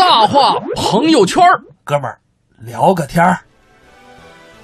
[0.00, 1.44] 大话朋友圈
[1.84, 2.18] 哥们儿
[2.64, 3.38] 聊个天儿。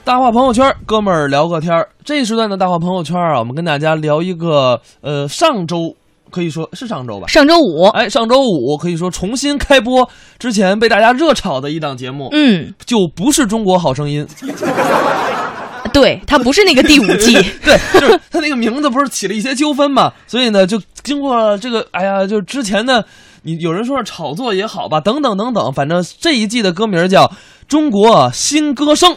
[0.02, 1.86] 大话朋友圈，哥们儿聊个天儿。
[2.02, 5.94] 这一时段的大话朋友圈啊，我们跟大家聊一个，呃，上周
[6.30, 10.08] 可以说是上周吧，上周五，哎，上周五可以说重新开播
[10.38, 14.26] 之前被大家热炒的一档节目，嗯，就不是《中国好声音》，
[15.92, 23.04] 对，它不是那个第五季， 对，就是它那个名字不是起了一些纠纷嘛，所以呢，就经过这个，哎呀，就之前呢，
[23.46, 27.26] 你有人说是炒作也好吧，等等等等，反正这一季的歌名叫
[27.68, 29.12] 《中国新歌声》。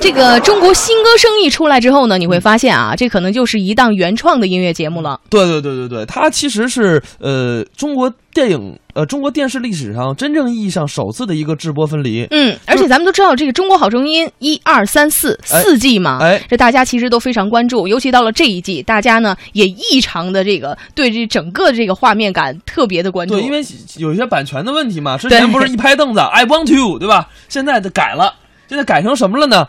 [0.00, 5.20] 这个中国新歌声一出来之后呢，你会发现啊，这可能就是一档原创的音乐节目了。
[5.28, 12.26] 对对对对对，它其实是呃中国电影呃中国电视历史上真正意义上首次的一个制播分离。
[12.30, 23.34] 嗯，而且咱们都知道，这个《中国好声音》一二三四哎四季嘛，哎这大家其实都非常关注，尤其到了这一季，大家呢也异常的这个对这整个这个画面感特别的关注。
[23.34, 23.60] 对，因为
[23.96, 27.28] 有一些版权的问题嘛，之前不是一拍凳子 I want to，对吧？
[27.48, 28.34] 现在的改了，
[28.68, 29.68] 现在改成什么了呢？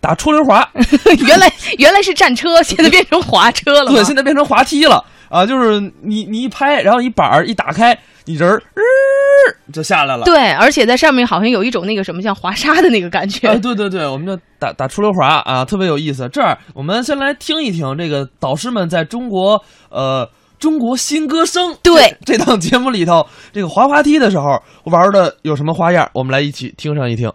[0.00, 0.68] 打出溜滑，
[1.26, 3.90] 原来原来是战车， 现在变成滑车了。
[3.90, 5.44] 对，现在变成滑梯了啊！
[5.44, 10.24] 就是你你一拍，然后一板儿一打开，你人儿、呃就下来了。
[10.24, 13.48] 对，而且在上面好像有一种那个什么像滑沙的那个感觉。
[13.48, 16.28] 哎，对对对，我们就打打出溜滑啊，特别有意思。
[16.28, 26.10] 这儿我们先来听一听这个导师们在中国呃中国新歌声对这这档节目里头，这个滑滑梯的时候玩的有什么花样？
[26.12, 27.32] 我们来一起听上一听。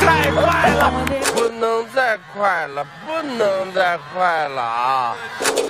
[0.00, 0.92] 太快了，
[1.34, 5.16] 不能再快了，不能再快了啊！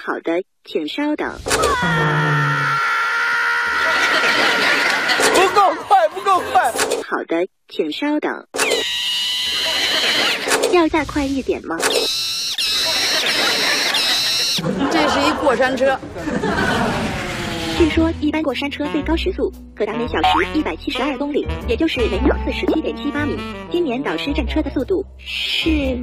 [0.05, 1.30] 好的，请稍等。
[5.34, 6.72] 不够快，不够快。
[6.72, 8.46] 好的，请稍等。
[10.72, 11.77] 要再快一点吗？
[14.91, 15.98] 这是一过山车，
[17.77, 23.36] 据说一般过山车最高时速可达每小时一百七十二公里，也就是每秒四十七点七八米。
[23.70, 25.98] 今年导师战车的速度是？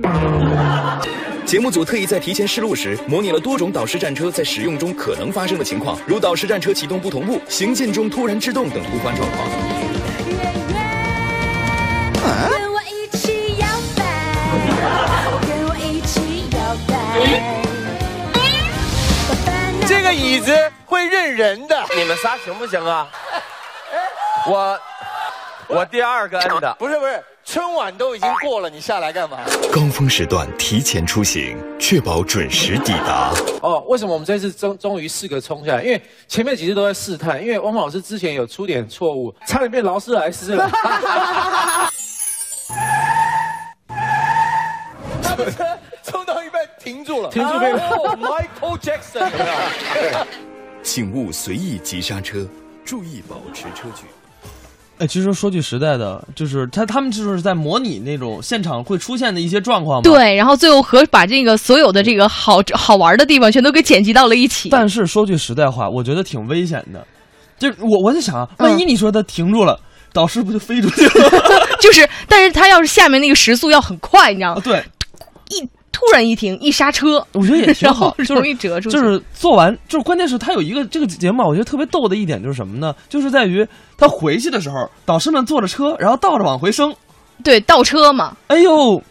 [1.46, 10.01] 节目组特意在提前试录时，模拟了多种导师战车在使用中可能发生的情况，如导师战车启动不同步、行进中突然制动等突发状况。
[20.12, 20.54] 这个椅子
[20.86, 23.08] 会认人的，你们仨行不行啊？
[24.46, 24.78] 我
[25.70, 29.38] 我第二个摁的，不是不是，春晚都已经过了，你下来干嘛？
[29.72, 33.32] 高峰时段提前出行，确保准时抵达。
[33.62, 35.82] 哦，为什么我们这次终终于四个冲下来？
[35.82, 40.70] 因为前面几次都在试探，因为汪峰老师之前有出点错误，差点变劳斯莱斯了。
[46.84, 49.30] 停住了，停住没有、Michael Jackson
[51.14, 52.48] 勿随意急刹车，
[52.84, 54.04] 注意保持车距。
[54.98, 60.04] 哎，其实说句实在的，就是他他们就是在模拟那种现场会出现的一些状况嘛。。
[60.04, 64.70] 对，然后最后和把这个所有的这个好好玩的地方全都给剪辑到了一起。
[64.70, 67.06] 但是说句实在话，我觉得挺危险的。
[67.58, 69.80] 就是我我在想啊，嗯万一你说他停住了，
[70.14, 71.30] 导师不就飞出去了？
[71.80, 74.62] 就是，但是他要是下面那个时速要很快，你知道吗？
[74.64, 74.84] 对，
[75.50, 75.68] 一
[76.02, 78.98] 突然一停，一刹车，我觉得也挺好，就容易折出去。
[78.98, 82.94] 就是做完，就是关键是他有一个这个节目啊，我觉得特别逗的一点就是什么呢？
[83.08, 83.66] 就是在于
[83.98, 86.92] 他回去的时候，导师们坐着车，然后倒着往回升，
[87.44, 89.02] 对倒车嘛，哎呦，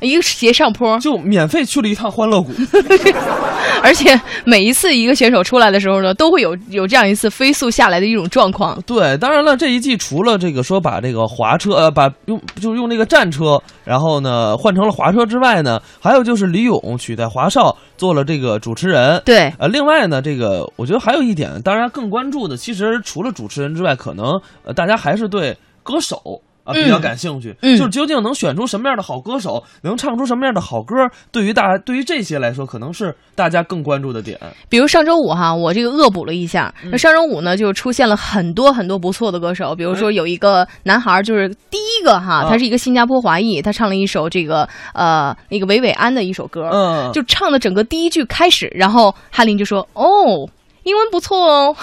[0.00, 2.52] 一个斜上坡，就免费去了一趟欢乐谷。
[3.82, 8.80] 而且每一次一个选手出来的时候呢，都会有有这样一次飞速下来的一种状况。
[8.82, 19.20] 对，当然了，这一季除了这个说把这个滑车呃把用就是用那个战车，然后呢换成了滑车之外呢，还有就是李勇取代华少做了这个主持人。
[19.24, 26.40] 对，呃，另外呢，这个我觉得还有一点，当然更关注的，其实除了主持人之外，可能呃大家还是对歌手。
[26.66, 30.94] 啊，比较嗯感兴趣，嗯就是究竟能选出什么样的好歌手，能唱出什么样的好歌，
[31.30, 34.38] 对于大对于这些来说，可能是大家更关注的点。
[34.68, 50.48] 比如上周五哈，我这个恶补了一下，嗯那上周五呢就出现了很多很多不错的歌手，比如说有一个男孩，就是第一个哈，啊他是一个新加坡华裔，他唱了一首这个呃那个韦韦安的一首歌，嗯，就唱的整个第一句开始，然后哈林就说哦。
[50.86, 51.76] 英文不错哦，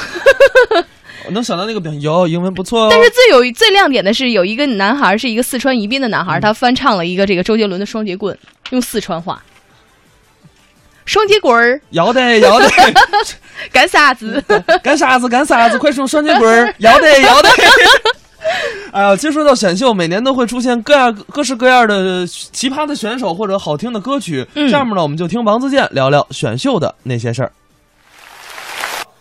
[1.25, 2.87] 我能想到那个表情，有英文不错哦。
[2.91, 8.35] 但是最有最亮点的是，有一个男孩是一个四川宜宾的男孩，他翻唱了一个这个周杰伦的《双截棍》，
[8.71, 9.41] 用四川话。
[11.05, 12.69] 双截棍儿要得要得，
[13.71, 14.41] 干啥 子？
[14.81, 17.49] 干啥子干啥子，快说双截棍儿，要得要得。
[18.91, 24.45] 哎呀，其实说到选秀，每年都会出现各样各式各样的奇葩的选手或者好听的歌曲。
[24.55, 27.51] 嗯下面呢，我们就听王自健聊聊选秀的那些事儿。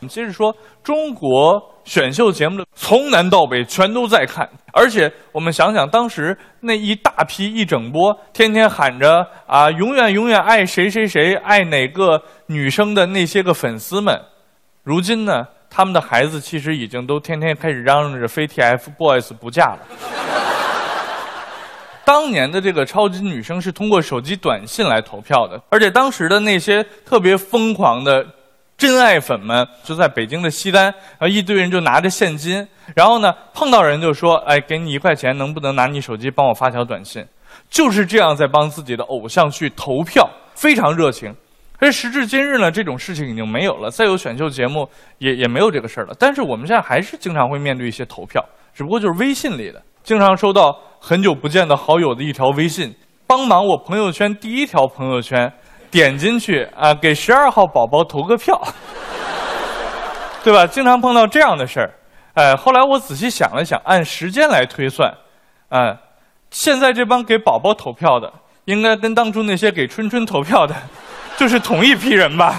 [0.02, 0.52] 我们接着说，
[0.82, 14.20] 中国选秀节目的从南到北全都在看，而且我们想想，当时那一大批一整波，天天喊着啊，永远永远爱谁谁谁，爱哪个女生的那些个粉丝们，
[14.82, 19.78] 如今呢，他们的孩子其实已经都天天开始嚷嚷着非 TFBOYS 不嫁了。
[22.04, 28.26] 当年的这个超级女生是通过手机短信来投票的，而且当时的那些特别疯狂的
[28.76, 32.66] 真爱粉们就在北京的西单，然后一堆人就拿着现金，
[32.96, 37.24] 然后呢碰到人就说：“哎，给你一块钱，能不能拿你手机帮我发条短信？”
[37.70, 41.34] 就是这样在帮自己的偶像去投票，非常热情。
[41.78, 46.14] 而时至今日呢，这种事情已经没有了，再有选秀节目也也没有这个事儿了。
[46.18, 48.44] 但是我们现在还是经常会面对一些投票，
[48.74, 52.94] 只不过就是微信里的，经常收到很久不见的好友的一条微信，
[53.26, 55.52] 帮忙我朋友圈第一条朋友圈，
[55.92, 58.60] 点进去啊，给十二号宝宝投个票，
[60.42, 60.66] 对吧？
[60.66, 61.94] 经常碰到这样的事儿。
[62.32, 65.12] 哎，后来我仔细想了想，按时间来推算，
[65.68, 65.94] 嗯，
[66.50, 68.32] 现在这帮给宝宝投票的，
[68.64, 70.74] 应该跟当初那些给春春投票的，
[71.36, 72.58] 就是同一批人吧。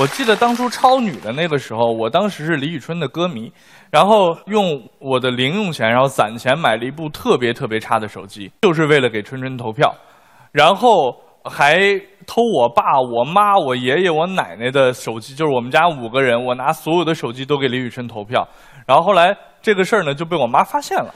[0.00, 3.52] 我记得当初超女的那个时候，我当时是李宇春的歌迷，
[3.90, 9.94] 然后用我的零用钱，然后攒钱买了一部特别特别差的手机，就是为了给春春投票，
[10.50, 11.78] 然后还
[12.26, 18.48] 偷我爸、我妈、我爷爷、我奶奶的手机，就是我们家五个人，我拿所有的手机都给李宇春投票，
[18.86, 21.14] 然后后来这个事儿呢就被我妈发现了。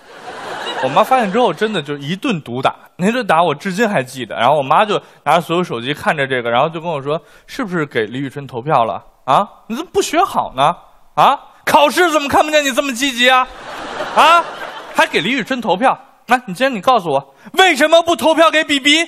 [0.86, 4.36] 我妈发现之后，真的就一顿毒打，那顿打我至今还记得。
[4.36, 4.94] 然后我妈就
[5.24, 9.44] 拿着所有手机看着这个，然后就跟我说：“是不是给李宇春投票了啊？
[9.66, 10.72] 你怎么不学好呢？
[11.16, 13.48] 啊，考试怎么看不见你这么积极啊？
[14.14, 14.44] 啊，
[14.94, 15.98] 还给李宇春投票？
[16.28, 19.04] 来，你今天你告诉我，为什么不投票给 BB？”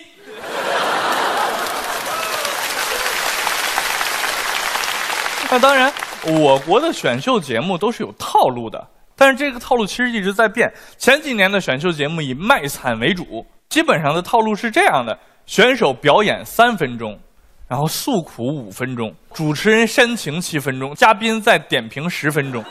[5.48, 5.92] 那当然，
[6.25, 8.84] 我国的选秀节目都是有套路的。
[9.19, 10.73] 但是这个套路其实一直在变。
[10.97, 17.19] 前几年的选秀节目以卖惨为主，基本上的套路是这样的：选手表演三分钟，
[17.67, 22.65] 然后诉苦五分钟，主持人煽情七分钟，嘉宾再点评十分钟，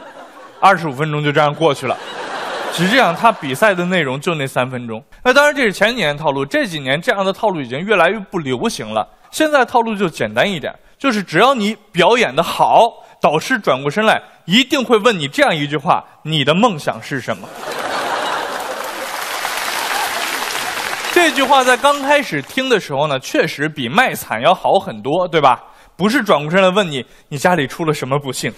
[0.61, 1.97] 二十五分钟就这样过去了。
[2.71, 5.03] 实际上，他比赛的内容就那三分钟。
[5.23, 9.05] 那当然，这是前几年套路，这几年这样的套路已经越来越不流行了。
[9.31, 13.03] 现在套路就简单一点，就是只要你表演的好。
[13.19, 17.45] 导师转过身来，一定会问你这样一句话：“你的梦想是什么？”
[21.11, 25.61] 这句话在刚开始听的时候呢，确实比卖惨要好很多，对吧？
[25.97, 28.53] 不是转过身来问你你家里出了什么不幸，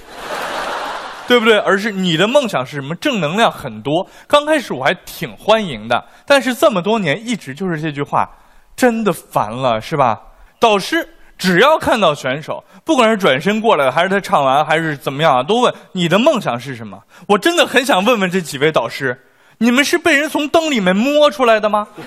[1.28, 1.58] 对不对？
[1.58, 2.94] 而是你的梦想是什么？
[2.98, 4.08] 正能量很多。
[4.28, 8.30] 刚开始我还挺欢迎的，但是这么多年一直就是这句话，
[8.76, 10.20] 真的烦了，是吧？
[10.60, 11.16] 导师。
[11.40, 17.02] 只要看到选手，不管是转身过来，还是他唱完，还是怎么样啊，都问你的梦想是什么。
[17.28, 19.18] 我真的很想问问这几位导师，
[19.58, 21.88] 你们是被人从灯里面摸出来的吗？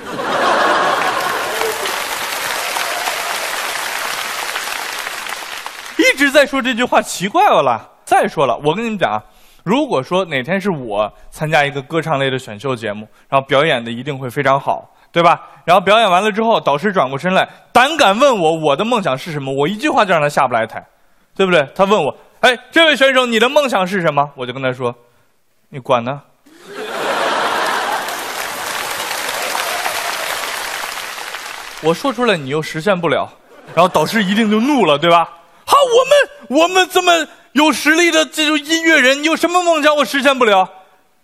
[5.96, 7.88] 一直在说这句话，奇怪了啦。
[8.04, 9.22] 再说了，我跟你们讲啊，
[9.64, 14.91] 如果说哪天是我参加一个歌唱类的选秀节目，然后表演的一定会非常好。
[15.12, 15.40] 对吧？
[15.64, 19.54] 然后表演完了之后，导师转过身来，胆敢问我我的梦想是什么？
[19.54, 20.84] 我一句话就让他下不来台，
[21.36, 21.64] 对不对？
[21.74, 24.28] 他问我，哎，这位选手，你的梦想是什么？
[24.34, 24.92] 我就跟他说，
[25.68, 26.20] 你管呢？
[31.84, 33.28] 我说出来你又实现不了，
[33.74, 35.28] 然后导师一定就怒了，对吧？
[35.66, 35.76] 好，
[36.48, 40.68] 我们我们这么有实力的这种音乐人，你有什么梦想我实现不了？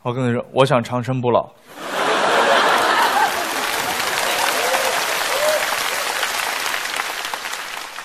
[0.02, 1.49] 我跟他说，我想长生不老。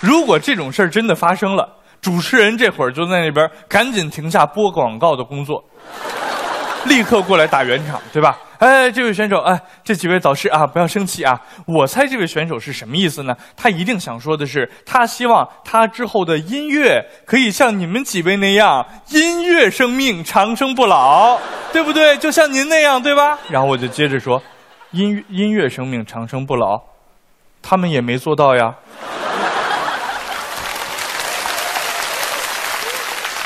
[0.04, 5.64] 如果这种事儿真的发生了，主持人这会儿就在那边赶紧停下播广告的工作，
[6.86, 8.38] 立刻过来打圆场，对吧？
[8.60, 11.40] 哎，这位选手，哎，这几位导师啊，不要生气啊！
[11.66, 13.34] 我猜这位选手是什么意思呢？
[13.56, 21.38] 他一定想说的是，他希望他之后的音乐可以像你们几位那样，音乐生命长生不老，
[21.72, 22.18] 对不对？
[22.18, 23.40] 就像您那样，对吧？
[23.50, 24.42] 然后我就接着说，
[24.92, 26.82] 音音乐生命长生不老，
[27.62, 28.74] 他们也没做到呀。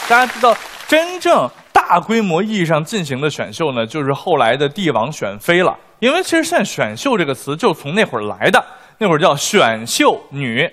[0.09, 0.55] 大家知道，
[0.87, 5.77] 真正大规模意义上进行的选秀呢，就是后来的帝王选妃了。
[5.99, 8.63] 因为其实现在“选秀”这个词就从那会儿来的，
[8.99, 10.69] 那会儿叫选秀女。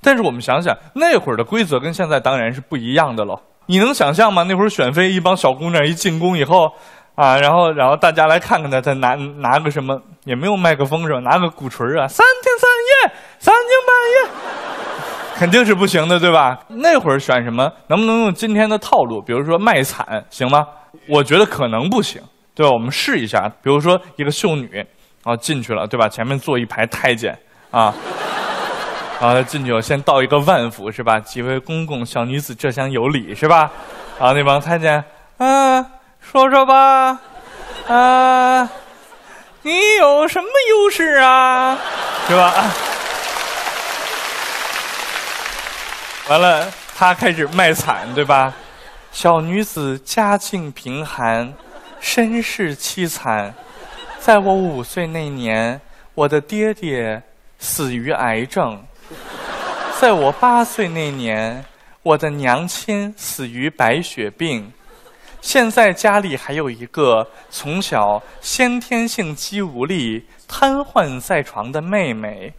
[0.00, 3.40] 但是我们想想，那会儿的规则跟现在当然是不一样的喽。
[3.66, 4.44] 你能想象吗？
[4.44, 6.72] 那会儿选妃，一帮小姑娘一进宫以后，
[7.16, 11.18] 啊，然后然后大家来看看她，她拿拿个什么，也没有麦克风是吧？
[11.20, 12.68] 拿个鼓槌啊，三天三
[13.10, 13.54] 夜，三，
[15.38, 16.58] 肯定是不行的，对吧？
[16.68, 17.70] 那会儿选什么？
[17.88, 19.20] 能不能用今天的套路？
[19.20, 20.66] 比如说卖惨，行吗？
[21.08, 22.22] 我觉得可能不行，
[22.54, 22.72] 对吧？
[22.72, 24.86] 我们试一下，比如说一个秀女，然
[25.24, 26.08] 后进去了，对吧？
[26.08, 27.38] 前面坐一排太监
[27.70, 27.94] 啊。
[29.20, 31.18] 然后进去，我先道一个万福，是吧？
[31.20, 33.70] 几位公公，小女子这厢有礼，是吧？
[34.18, 35.02] 然后那帮太监，
[35.38, 35.84] 啊，
[36.20, 37.18] 说说吧，
[37.88, 38.68] 啊，
[39.62, 41.76] 你有什么优势啊？
[42.26, 42.52] 是吧？
[46.28, 48.52] 完了，他开始卖惨，对吧？
[49.12, 51.54] 小女子家境贫寒，
[52.00, 53.54] 身世凄惨，
[54.18, 55.80] 在我五岁那年，
[56.14, 57.22] 我的爹爹
[57.60, 58.82] 死于癌症。
[60.00, 61.64] 在我八岁那年，
[62.02, 64.72] 我的娘亲死于白血病，
[65.40, 72.52] 现在家里还有一个从小先天性肌无力、瘫痪在床的妹妹。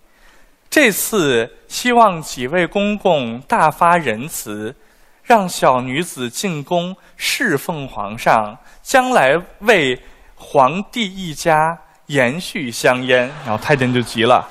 [0.80, 4.76] 这次希望几位公公大发仁慈，
[5.24, 10.00] 让小女子进宫侍奉皇上，将来为
[10.36, 13.28] 皇帝一家延续香烟。
[13.44, 14.48] 然后太监就急了：“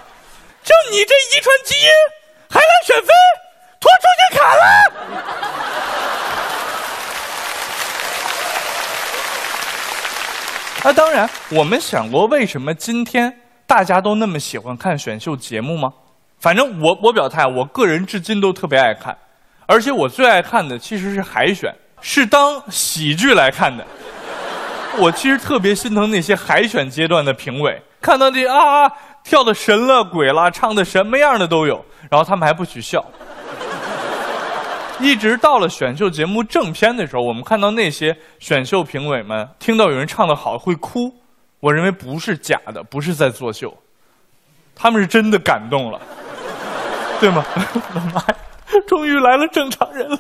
[0.67, 1.87] 就你这遗传基因！”
[2.51, 3.07] 还来选妃，
[3.79, 4.65] 拖出去砍了！
[10.91, 13.33] 啊，当然，我们想过为什么今天
[13.65, 15.93] 大家都那么喜欢看选秀节目吗？
[16.39, 19.17] 反正我我表态，我个人至今都特别爱看，
[19.67, 23.85] 而且我最爱看的其实是海选，是当喜剧来看的。
[24.99, 28.91] 我其实特别心疼那些海选阶段的评委，看到那啊
[29.25, 31.85] 跳的神了鬼了，唱的什么样的都有。
[32.09, 33.05] 然后他们还不许笑，
[35.01, 41.13] 一直到了选秀节目正片的时候，我们看到那些选秀评委们听到有人唱的好会哭，
[41.59, 43.77] 我认为不是假的，不是在作秀，
[44.75, 46.01] 他们是真的感动了，
[47.21, 47.45] 对吗？
[47.55, 48.37] 我 的妈呀，
[48.87, 50.19] 终于来了正常人了。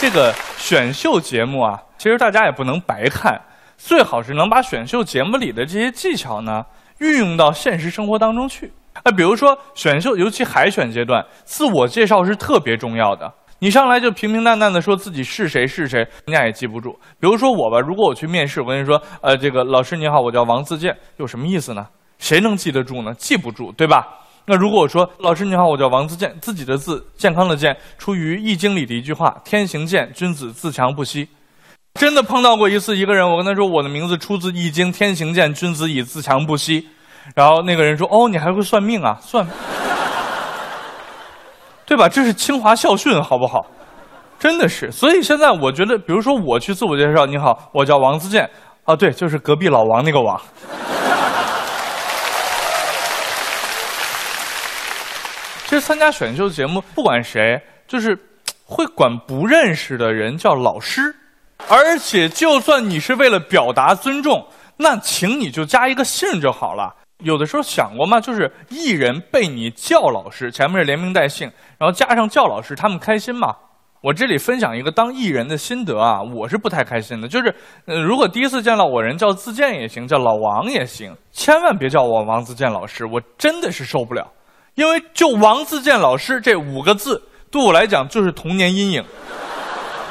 [0.00, 3.40] 这个选秀节目啊，其实大家也不能白看，
[3.76, 6.64] 最好是能把选秀节目里的这些技巧呢。
[6.98, 8.72] 运用到现实生活当中去，
[9.04, 13.32] 啊，比如说选秀，尤其海选阶段，自我介绍是特别重要的。
[13.60, 16.98] 你上来就平平淡淡的说自己是谁是谁，人家也记不住。
[17.20, 21.86] 比如说我吧，如果我去面试，我跟你说，呃，这个老师你好，我叫王自健，有什么意思呢？
[22.18, 23.14] 谁能记得住呢？
[23.14, 24.06] 记不住，对吧？
[24.46, 31.28] 那如果我说老师你好，我叫王自健，自己的字，健康的健，出于《易经》里的一句话：天行健，君子自强不息。
[31.94, 36.88] 真的碰到过一次一个人，我跟他说我的名字出自《易经》，天行健，君子以自强不息。
[37.34, 39.18] 然后那个人说：“哦，你还会算命啊？
[39.20, 39.46] 算，
[41.84, 42.08] 对吧？
[42.08, 43.66] 这是清华校训，好不好？
[44.38, 44.90] 真的是。
[44.90, 48.48] 所以现在我觉得，比如说我去自我介绍，你好，我叫王自健，
[48.84, 50.40] 啊，对，就是隔壁老王那个王。
[55.68, 58.18] 其实参加选秀节目，不管谁，就是
[58.64, 61.14] 会管不认识的人叫老师。”
[61.68, 64.46] 而且，就算你是为了表达尊重，
[64.78, 66.94] 那请你就加一个姓就好了。
[67.18, 68.18] 有的时候想过吗？
[68.18, 73.54] 就是艺人被你叫老师，前面是连名带姓，然后加上叫老师，他们开心吗？
[74.00, 77.28] 我这里分享一个当艺人的心得啊，我是不太开心的。
[77.28, 84.26] 就是，呃，如果第一次见到我人叫自健也行，叫老王也行，千万别叫我王自健老师，我真的是受不了。
[84.78, 87.20] 因为就王自健老师这五个字，
[87.50, 89.04] 对我来讲就是童年阴影。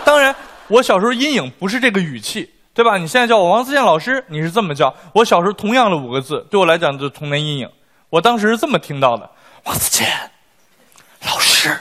[0.04, 0.36] 当然。
[0.70, 2.98] 我小时候阴影不是这个语气，对吧？
[2.98, 4.94] 你现在叫我王自健老师，你是这么叫。
[5.14, 7.70] 我小时候同样的五个字，对我来讲就是童年阴影。
[8.10, 9.30] 我当时是这么听到的：
[9.64, 10.06] 王自健
[11.26, 11.80] 老师。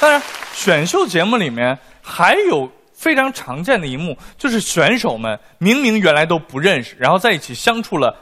[0.00, 0.20] 当然，
[0.52, 8.14] 选秀节目里面还有非常常见的一幕，就是选手们明明原来都不认识，然后在一起相处了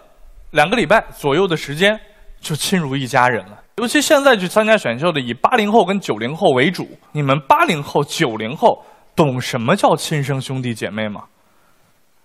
[0.53, 1.99] 两个礼拜左右的时间，
[2.41, 3.59] 就亲如一家人了。
[3.79, 6.89] 尤其现在去参加选秀的，以八零后跟九零后为主。
[7.11, 8.81] 你们八零后、九零后
[9.17, 11.25] 懂什么叫亲生兄弟姐妹吗？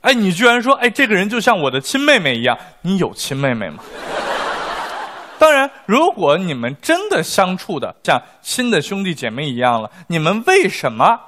[0.01, 2.55] 哎，你居然说，哎，这个人就像我的亲妹妹一样。
[2.83, 3.83] 你有亲妹妹吗？
[5.39, 11.19] 当然，如果你们真的相处的像亲的兄弟姐妹一样了，你们为什么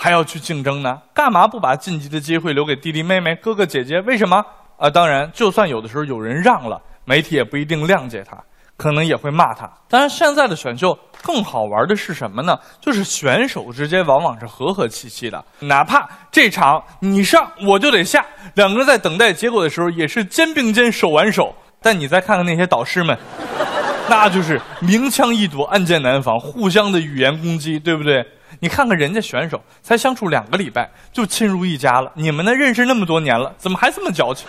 [0.00, 0.96] 还要去竞争呢？
[1.12, 4.00] 干嘛不把晋级的机会留给弟弟妹妹、哥哥姐姐？
[4.02, 4.40] 为什么？
[4.76, 8.38] 啊，当然，就算有的时候有人让了，媒体也不一定谅解他。
[8.76, 9.68] 可能也会骂他。
[9.88, 12.56] 当然，现在的选秀更好玩的是什么呢？
[12.80, 18.24] 就是选手之间往往是和和气气的，哪怕这场你上我就得下，
[18.54, 21.52] 两个人在等待结果的时候也是肩并肩手挽手。
[21.82, 23.18] 但你再看看那些导师们，
[24.08, 28.24] 那就是明枪易躲，暗箭难防，互相的语言攻击，对不对？
[28.60, 34.46] 你看看人家选手才相处两个礼拜就亲如一家了，你们呢认识那么多年了，怎么还这么矫情？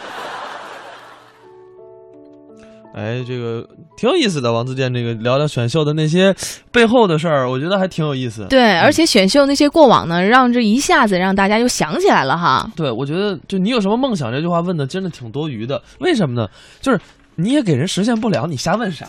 [2.95, 4.51] 哎，这个挺有意思的。
[4.51, 6.35] 王自健这个聊聊选秀的那些
[6.71, 8.47] 背后的事儿，我觉得还挺有意思。
[8.49, 12.67] 对，而且选秀那些过往呢，让这一下子让大家又想起来了哈。
[12.75, 15.81] 对，我觉得就你有什么梦想这句话问的真的挺多余的。
[15.99, 16.47] 为什么呢？
[16.81, 16.99] 就是
[17.35, 19.05] 你也给人实现不了，你瞎问啥？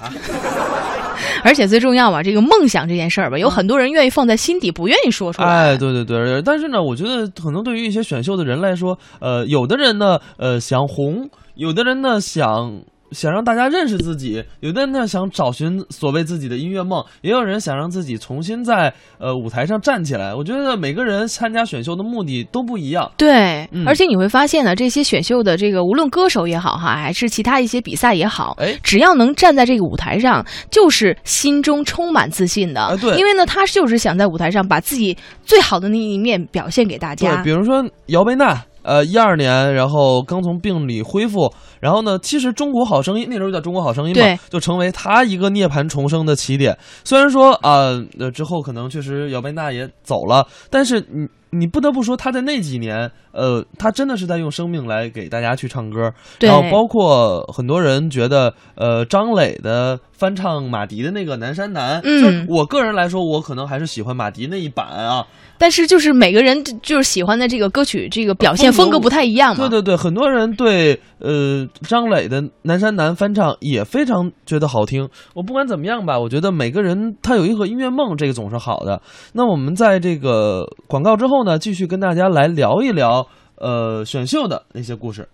[1.43, 5.49] 而且最重要吧，这个梦想这件事儿吧，有很多人愿意放在心底，不愿意说出来。
[5.49, 12.83] 哎，对对对，但是呢，我觉得可能对于一些选秀的人来说，呃，有的人呢，呃，想红，有的人呢想。
[13.13, 20.35] 想让大家认识自己，有的人呢想找寻所谓自己的音乐梦，也有人想让自己重新在呃舞台上站起来。
[20.35, 23.11] 我觉得每个人参加选秀的目的都不一样。
[23.17, 32.81] 对，嗯而且你会发现呢，这些选秀的这个无论歌手也好哈，还是其他一些比赛也好，哎，只要能站在这个舞台上，就是心中充满自信的。
[32.81, 37.45] 啊对因为呢，他就是想在舞台上把自己最好的那一面表现给大家对，。
[37.45, 41.49] 比如说姚贝娜，呃，一二年，然后刚从病里恢复，
[41.81, 46.77] 然后呢，其实《中国好声音》那时候叫《中国好声音》对嘛，就成为他一个涅槃重生的起点。
[47.05, 56.13] 虽然说啊，呃，之后可能确实姚贝娜也走了，但是你你不得不说，他在那几年，呃，他真的是在用生命来给大家去唱歌。
[56.39, 65.27] 对然后包括很多人觉得，呃，张磊的翻唱马迪的那个《南山南》，嗯就我个人来说，我可能还是喜欢马迪那一版啊。
[65.59, 69.69] 但是就是每个人就是喜欢的这个歌曲，这个表现风格不太一样嘛。
[69.69, 75.07] 对对对，很多人对呃张磊的《南山南》翻唱也非常觉得好听。
[75.35, 79.03] 我不管怎么样吧，我觉得每个人他有一个音乐梦，这个总是好的。
[79.35, 85.27] 那我们在这个广告之后后呢，继续跟大家来聊一聊呃选秀的那些故事。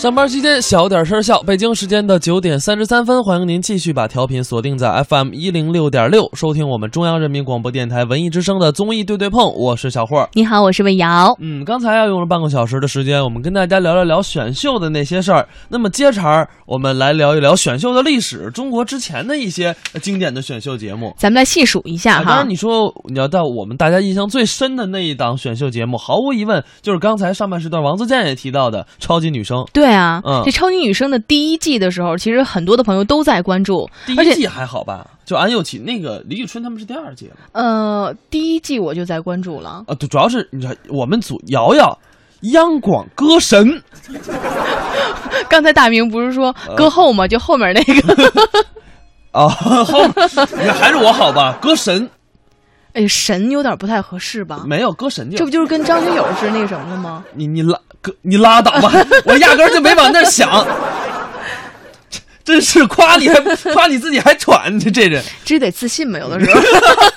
[0.00, 1.42] 上班期间小点声笑。
[1.42, 9.54] 北京时间的九点三十三分，欢迎您继续把调频锁定在 FM 一零六点六，收听我们中央人民广播电台文艺之声的综艺对对碰。
[9.54, 10.26] 我是小霍。
[10.32, 11.36] 你好，我是魏瑶。
[11.38, 15.46] 嗯，刚才啊用了半个小时的时间，我们跟大家聊了聊选秀的那些事儿。
[15.68, 21.14] 那么接茬儿，我们来聊一聊选秀的历史，中国之前的一些呃经典的选秀节目。
[21.18, 22.24] 咱们来细数一下啊，哈。
[22.24, 29.58] 当然，你说你要到我们大家印象最深的那一档选秀节目，毫无疑问就是刚才上半时段王自健也提到的《超级女声》。
[29.74, 35.06] 对啊，嗯这超级女声的第一季的时候，其实很多的朋友都在关注，第一季还好吧？
[35.24, 37.36] 就安又琪那个李宇春他们是第二季了？
[37.52, 39.84] 呃，第一季我就在关注了。
[39.86, 41.96] 啊，对，主要是你看我们组瑶瑶，
[42.52, 43.80] 央广歌神，
[45.48, 47.28] 刚才大明不是说呃歌后吗？
[47.28, 48.32] 就后面那个，
[49.30, 50.00] 啊，后
[50.78, 51.56] 还是我好吧？
[51.62, 52.08] 歌神
[52.92, 54.64] 哎，神有点不太合适吧？
[54.66, 57.24] 没有歌神就这不就是跟张学友是那个什么的吗？
[57.34, 58.92] 你你拉哥，你拉倒吧！
[59.24, 60.66] 我压根就没往那儿想。
[62.08, 63.38] 真真是夸你还
[63.72, 66.60] 夸你自己还喘，这这人，这得自信嘛，有的时候。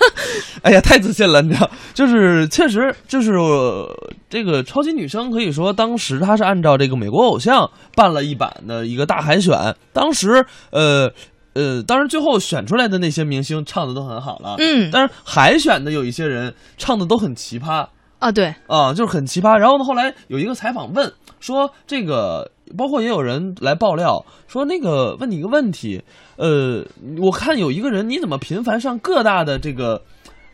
[0.62, 3.90] 哎呀，太自信了，你知道，就是确实就是、呃
[4.30, 11.12] 这个超级女声，可以说当时她是按照这个美国偶像办了一版的一个大海选，当时呃。
[11.54, 17.88] 呃，当然，最后选出来的那些明星唱的都很好了，嗯但是海选的有一些人唱的都很奇葩，
[18.20, 19.58] 啊，对，啊，就是很奇葩。
[19.58, 26.02] 然后呢，后来有一个采访问说，这个包括也有人来爆料说，那个问你一个问题，
[26.38, 26.84] 呃，
[27.22, 30.02] 我看有一个人你怎么频繁上各大的这个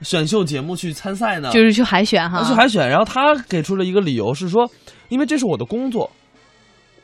[0.01, 1.49] 选秀节目去参赛呢？
[1.51, 2.43] 就是去海选哈。
[2.43, 4.69] 去海选，然后他给出了一个理由是说，
[5.07, 6.09] 因为这是我的工作。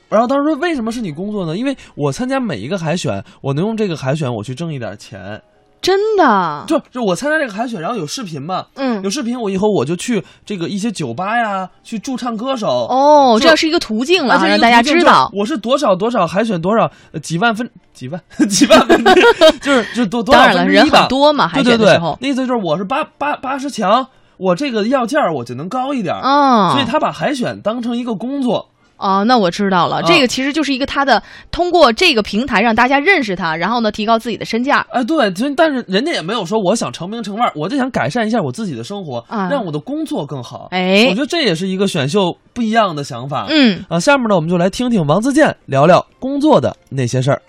[0.09, 1.57] 然后当时说为什么是你工作呢？
[1.57, 5.41] 因为我参加每一个海选，我能用这个海选我去挣一点钱。
[5.81, 12.67] 真的，就就我参加这个海选，然后有视频嘛，嗯有视频，我以后我就去这个一些酒吧呀，去驻唱歌手。
[12.89, 15.29] 哦，这样是一个途径了哈，而且让大家知道。
[15.31, 19.13] 我是多少多少海选多少呃几万分 几万 几万分之，
[19.61, 28.69] 就是就是多多少当然了人分之一多嘛海对对对选的时候那意思就是我是八八八十强，我这个要价我就能高一点儿哦所以他把海选当成一个工作。
[28.97, 34.85] 哦，那我知道了，啊这个其实就是一个他的通过这个平台让大家认识他，然后呢提高自己的身价。
[34.89, 40.69] 哎，对，其实但是人家也没有说我想成名成腕，我就想改善一下我自己的生活，啊让我的工作更好。
[40.71, 43.47] 哎我觉得这也是一个选秀不一样的想法。
[43.49, 47.41] 嗯啊，下面呢，我们就来听听王自健聊聊工作的那些事儿。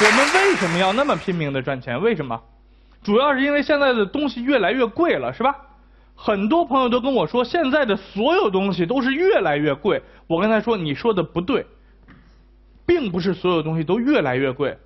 [0.00, 1.98] 我们为什么要那么拼命的赚钱？
[2.00, 2.38] 为什么？
[3.04, 5.54] 主要是因为现在的东西越来越贵了，是吧？
[6.16, 10.02] 很多朋友都跟我说，现在的所有东西都是越来越贵。
[10.26, 11.66] 我跟他说，你说的不对，
[12.86, 14.78] 并不是所有东西都越来越贵。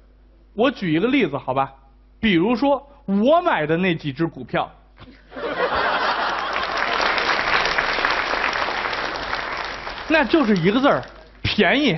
[0.54, 1.72] 我举一个例子，好吧？
[2.18, 4.68] 比如说我买的那几只股票，
[10.08, 11.02] 那就是一个字儿，
[11.42, 11.96] 便宜。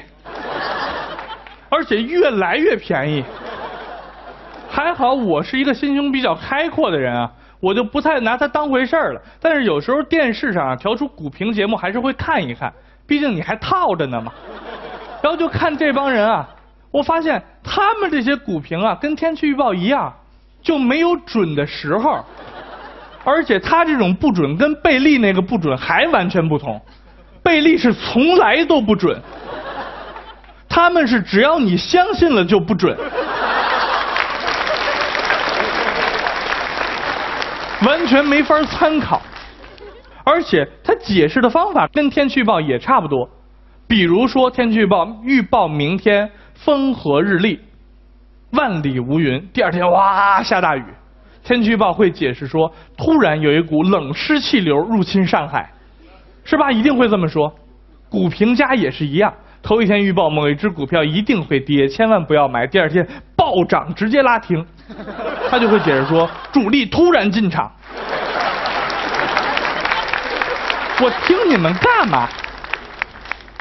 [1.70, 3.24] 而且越来越便宜。
[4.68, 9.20] 还好我是一个心胸比较开阔的人啊，我就不太拿它当回事儿了。
[9.40, 12.72] 但是有时候电视上啊调出股评节目，还是会看一看，
[13.06, 14.32] 毕竟你还套着呢嘛。
[15.22, 16.48] 然后就看这帮人啊，
[16.90, 20.12] 我发现他们这些股评啊，跟天气预报一样，
[20.62, 22.24] 就没有准的时候。
[23.22, 26.80] 而且他这种不准跟贝利那个不准还完全不同，
[27.42, 29.20] 贝利是从来都不准，
[30.66, 32.96] 他们是只要你相信了就不准，
[37.82, 39.20] 完全没法参考。
[40.22, 43.28] 而且他解释的方法跟天气预报也差不多，
[43.88, 47.58] 比如说天气预报预报明天风和日丽，
[48.52, 50.84] 万里无云，第二天哇下大雨。
[51.42, 55.72] 天气预报会解释说，突然有一股冷湿气流入侵上海，
[56.44, 56.70] 是吧？
[56.70, 57.52] 一定会这么说。
[58.10, 63.04] 股评家也是一样，头一天预报某一只股票一定会跌，千万不要买，第二天
[63.50, 64.64] 暴涨直接拉停，
[65.50, 67.68] 他就会解释说，主力突然进场。
[71.02, 72.28] 我听你们干嘛？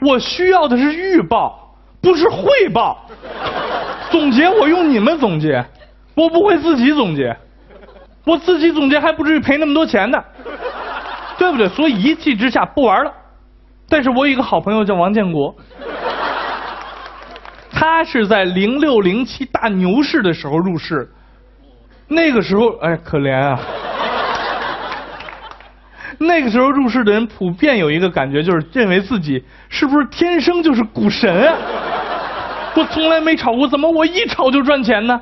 [0.02, 3.04] 我需要的是预报，不是汇报。
[4.12, 5.66] 总结我用你们总结，
[6.14, 7.36] 我不会自己总结。
[8.26, 10.24] 我自己总结还不至于赔那么多钱呢，
[11.40, 11.68] 对不对？
[11.70, 13.12] 所以一气之下不玩了。
[13.88, 15.56] 但是我有一个好朋友叫王建国，
[17.80, 21.10] 他是在零六零七大牛市的时候入市，
[22.10, 23.58] 那个时候哎可怜啊，
[26.18, 31.56] 那个时候入市的人普遍有一个感觉，就是认为自己是不是天生就是股神啊？
[32.76, 35.22] 我从来没炒过，怎么我一炒就赚钱呢？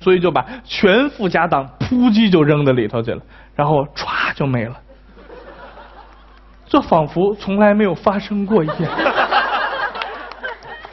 [0.00, 3.22] 所以就把全副家当扑叽就扔到里头去了，
[3.54, 4.74] 然后歘就没了，
[6.66, 8.76] 这仿佛从来没有发生过一样。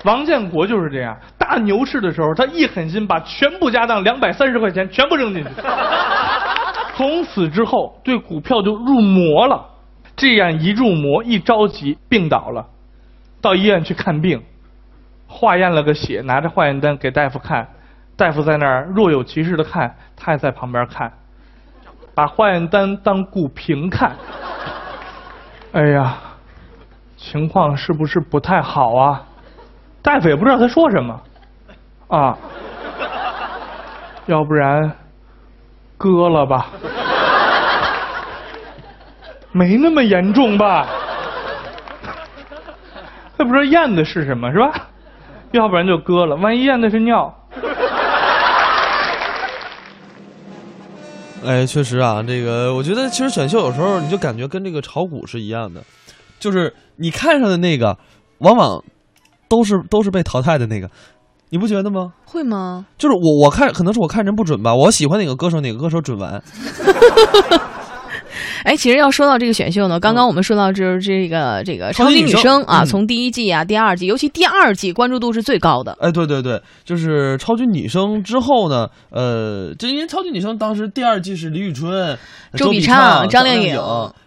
[0.03, 5.49] 王建国就是这样，大牛市的时候，他一狠心把全部家当两百三十块钱全部扔进去，
[6.95, 9.69] 从此之后对股票就入魔了。
[10.15, 12.65] 这样一入魔，一着急病倒了，
[13.41, 14.43] 到医院去看病，
[15.27, 17.67] 化验了个血，拿着化验单给大夫看。
[18.15, 21.11] 大夫在那儿若有其事的看，他也在旁边看，
[22.13, 24.15] 把化验单当股评看。
[25.73, 26.15] 哎呀，
[27.17, 29.23] 情况是不是不太好啊？
[30.03, 31.19] 大夫也不知道他说什么，
[32.07, 32.37] 啊，
[34.27, 34.91] 要不然
[35.97, 36.67] 割了吧？
[39.53, 40.85] 没那么严重吧？
[43.37, 44.89] 他不知道验的是什么，是吧？
[45.51, 47.33] 要不然就割了，万一验的是尿。
[51.45, 55.81] 哎，确实啊，这个我觉得其实选秀有时候你就感觉跟这个炒股是一样的，
[56.39, 57.97] 就是你看上的那个，
[58.39, 58.83] 往往
[59.53, 60.89] 都是都是被淘汰的那个，
[61.51, 62.11] 你不觉得吗？
[62.25, 62.87] 会吗？
[62.97, 66.41] 就是我我看可能是我看人不准吧，我喜欢哪个歌手哪个歌手准完。
[68.63, 75.95] 哎，其实要说到这个选秀呢，刚刚我们说到就是这个这个超级女生啊，从第一季啊、第二季，尤其第二季关注度是最高的。
[75.99, 82.17] 哎，对对对，就是超级女生之后呢，呃，就因为超级女生当时第二季是李宇春、
[82.53, 83.77] 周笔畅、张靓颖、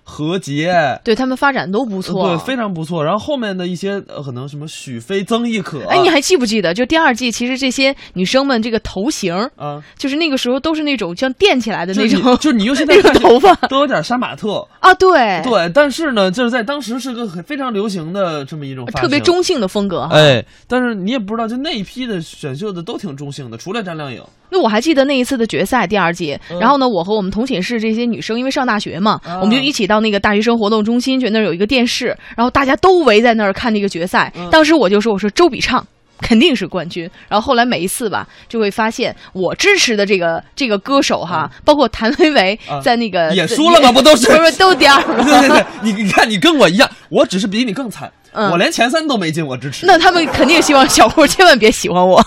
[0.08, 3.04] 何洁，对他们发展都不错，对，非常不错。
[3.04, 6.72] 然后后面的一些呃可能什么许飞、曾轶可，哎，你还记不记得？
[6.72, 15.68] 就第二季，其实这些女生们这个头型啊，就是那个时候都是那种像垫起来的那种， 就是你用现在那个头发都有点杀马特啊，对对。
[15.74, 20.16] 但是呢，就是在当时是个很非常流行的这么一种特别中性的风格哈。
[20.16, 24.22] 哎，但是你也不知道，就那一批的选秀的都挺中性的，除了张靓颖。
[24.50, 34.32] 那我还记得那一次的决赛第二季，然后呢，我和我们同寝室这些女生，因为上大学嘛，我们就一起到那个大学生活动中心去，那儿有一个电视，然后大家都围在那儿看那个决赛。
[34.50, 35.86] 当时我就说：“我说周笔畅
[36.20, 43.92] 肯定是冠军。”然后后来每一次吧，就会发现我支持的这个这个歌手哈，包括谭维维在那个也输了吗？
[43.92, 45.02] 不都是不是都第二？
[45.24, 48.12] 对对对，你你看你跟我一样，我只是比你更惨。
[48.32, 49.86] 我连前三都没进，我支持。
[49.86, 52.22] 那他们肯定希望小霍千万别喜欢我。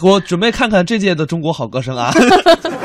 [0.00, 2.12] 我准备看看这届的中国好歌声啊！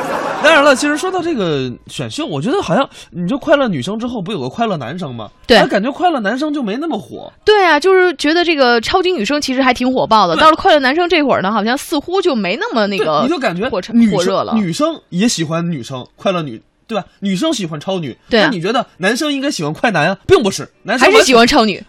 [0.46, 5.30] 当然了，其实说到这个选秀，我觉得好像你就快乐女生之后不有个快乐男生吗？
[5.48, 7.32] 对，感觉快乐男生就没那么火。
[7.44, 10.36] 对啊，就是觉得这个超级女生其实还挺火爆的。
[10.36, 13.82] 到了快乐男生这会儿呢，好像似乎就没那么那个，你就感觉火
[14.12, 14.54] 火热了。
[14.54, 17.04] 女生也喜欢女生，快乐女对吧？
[17.22, 20.18] 女生喜欢超女，对那你觉得男生应该喜欢快男啊？
[20.28, 21.84] 并不是，男生还是喜欢超女。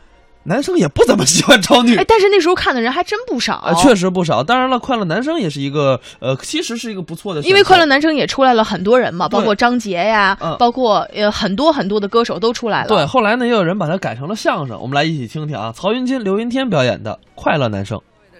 [0.46, 4.42] 男生也不怎么喜欢超女，哎，但是那时候看的人还真不少，啊，确实不少。
[4.42, 12.88] 当然了，快乐男生也是一个，呃，其实是一个不错的，因为快乐男生也出来了很多人嘛，包括张杰呀，包括呃很多很多的歌手都出来了。
[12.88, 17.98] 对，后来呢，也有人把它改成了相声，我们来一起听听啊，曹云金、刘云天表演的《快乐男生》。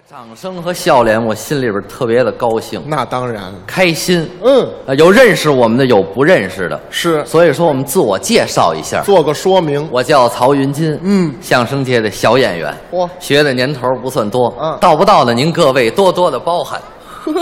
[0.09, 4.25] 掌声和笑脸，我心里边特别的高兴，那当然，开心。
[4.41, 9.85] 嗯，呃，有认识我们的，有不认识的，是，所以说我们自我介绍一下，做个说明。
[9.91, 16.81] 我叫曹云金，嗯，相声界的小演员，嚯，学的年头不算多，嗯，到不到的您各位多多的包涵。
[17.25, 17.33] 嘴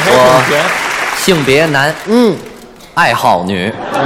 [0.00, 0.64] 还我挺甜，
[1.18, 2.36] 性别男，嗯，
[2.94, 4.00] 爱好女，哎，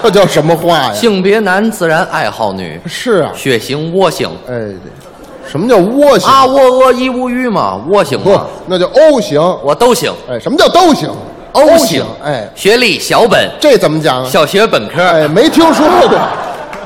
[0.00, 0.92] 这叫什么话呀？
[0.92, 4.68] 性别男自然爱好女，是啊，血型窝型，哎，
[5.50, 6.44] 什么叫窝型啊？
[6.46, 9.40] 窝窝一乌鱼嘛，窝型不嘛，，那叫 O 型。
[9.62, 10.12] 我都行。
[10.30, 11.08] 哎，什么叫都行
[11.52, 14.28] O 型型，哎，学历小本，这怎么讲啊？
[14.28, 15.02] 小学本科。
[15.02, 16.18] 哎，没听说过。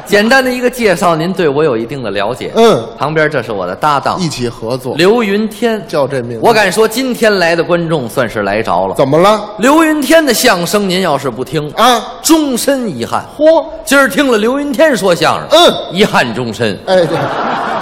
[0.08, 2.50] 简单的一个介绍，您对我有一定的了解。
[2.56, 4.96] 嗯，旁边这是我的搭档，一起合作。
[4.96, 8.94] 刘云天叫这名字，我敢说，今天来的观众算是来着了。
[8.96, 9.38] 怎么了？
[9.58, 13.22] 刘云天的相声，您要是不听啊，终身遗憾。
[13.36, 16.72] 嚯，今儿听了刘云天说相声，嗯，遗憾终身。
[16.86, 17.18] 哎，对，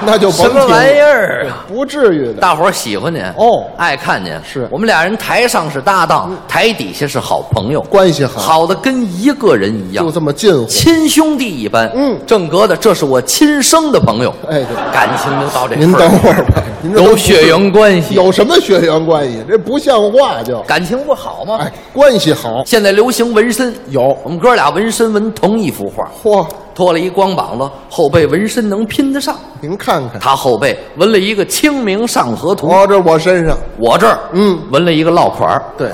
[0.05, 1.65] 那就甭什么玩意儿啊？
[1.69, 2.35] 不至于的。
[2.35, 4.33] 大伙儿喜欢您哦，爱看您。
[4.45, 11.89] 是我们俩人台上是搭档，台底下是好朋友，关系好，好的跟一个人一样，就这么近乎，亲兄弟一般。
[11.95, 14.33] 嗯，正格的，这是我亲生的朋友。
[14.49, 15.87] 哎，对，感情就到这份儿。
[15.87, 19.45] 您等会儿吧，您这都有血缘关系，有什么血缘关系？
[19.49, 20.61] 这不像话就。
[20.63, 21.59] 感情不好吗？
[21.61, 22.63] 哎，关系好。
[22.65, 29.37] 现在流行纹身，有我们哥俩纹身纹同一幅画，嚯，脱了一光膀子，后背纹身能拼得上。
[29.61, 35.89] 您看看，他后背纹了一个《清明上河图》，哦，这我身上，我这儿嗯，纹了一个落款儿对，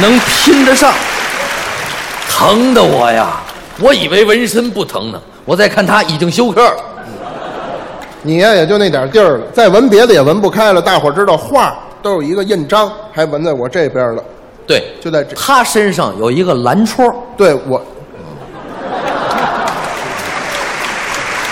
[0.00, 0.92] 能拼得上，
[2.36, 3.40] 疼的我呀！
[3.80, 6.76] 我以为纹身不疼呢，我再看他已经休克了。
[8.22, 10.82] 你呀也就那点地儿了，再纹别的也纹不开了。
[10.82, 14.24] 大伙儿知道画都有一个印章，还纹在我这边了，
[14.66, 15.36] 对，就在这。
[15.36, 17.80] 他身上有一个蓝戳，对我，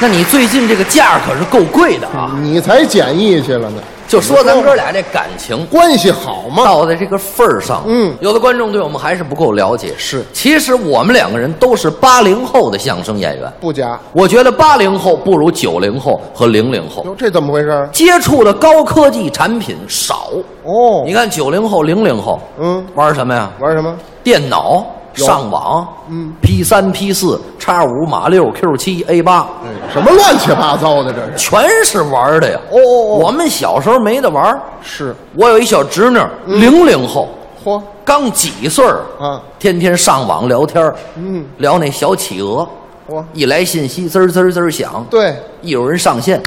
[0.01, 2.33] 那你最近这个价可是够贵的啊！
[2.43, 6.67] 你才简易去了呢，就说咱哥俩这感情关系好吗。
[6.67, 9.95] 到在这个份儿上，嗯，有的观众对我们还是不够了解。
[9.97, 13.99] 是，其实我们两个人都是八零后的相声演员，不假。
[14.13, 17.89] 我觉得八零后不如九零后和零零后，哟，这怎么回事？
[17.91, 20.29] 接触的高科技产品少。
[20.65, 23.51] 哦，你看九零后、零零后，嗯，玩什么呀？
[23.61, 23.97] 玩什么？
[24.23, 31.51] 电脑、有上网，嗯，P 三、P 四、叉五、马六、Q 七、A 八，哎，什么乱七八糟的这是？
[31.51, 32.59] 全是玩的呀。
[32.71, 34.61] 哦哦哦，我们小时候没得玩。
[34.83, 35.15] 是。
[35.37, 37.29] 我有一小侄女，零零后，
[37.65, 37.83] 嚯。
[38.05, 42.69] 刚几岁儿啊，天天上网聊天儿嗯，聊那小企鹅，
[43.09, 46.43] 嚯，一来信息滋儿滋儿滋儿响，对，一有人上线。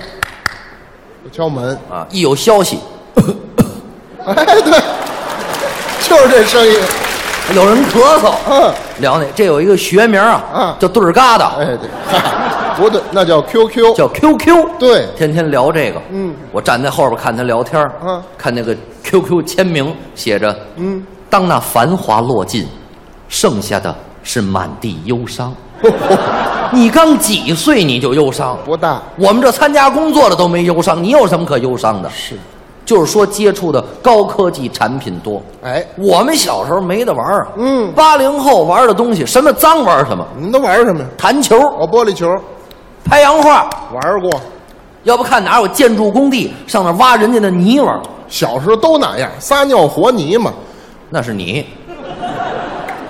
[1.32, 2.80] 敲门，啊，一有消息。
[4.25, 4.80] 哎，对，
[6.01, 6.80] 就是这声音。
[7.53, 11.89] 有人咳嗽，嗯，聊那这有一个学名啊，啊叫对儿疙瘩，哎，对，
[12.75, 16.01] 不对，那叫 QQ，叫 QQ，对，天天聊这个。
[16.12, 18.21] 嗯，我站在后边看他聊天儿嗯。
[18.38, 22.67] 看那个 QQ 签名写着嗯，“当那繁华落尽，
[23.29, 25.53] 剩下的是满地忧伤”。
[26.73, 28.58] 你刚几岁你就忧伤？
[28.65, 32.10] 不大，我们这参加工作的都没忧伤，你有什么可忧伤的？
[32.10, 32.36] 是，
[32.86, 35.41] 就是说接触的高科技产品多。
[35.63, 37.48] 哎，我们小时候没得玩啊。
[37.58, 41.06] 嗯八零后玩的东西，什么脏玩什么，你们都玩什么呀？
[41.17, 42.32] 弹球、哦，玻璃球
[43.04, 44.39] 拍洋画，玩过，
[45.04, 50.54] 要不看哪有建筑工地上那挖人家的泥玩，小时候都那样，撒尿和泥嘛。
[51.10, 51.65] 那是你。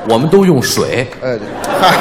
[0.08, 1.08] 我们都用水。
[1.24, 1.40] 哎，对，
[1.82, 1.98] 嗨，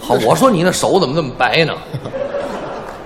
[0.00, 1.72] 好，我说你那手怎么那么白呢？